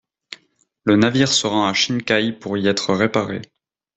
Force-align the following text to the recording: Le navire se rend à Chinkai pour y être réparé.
Le 0.83 0.95
navire 0.95 1.27
se 1.31 1.45
rend 1.45 1.67
à 1.67 1.75
Chinkai 1.75 2.31
pour 2.31 2.57
y 2.57 2.67
être 2.67 2.95
réparé. 2.95 3.43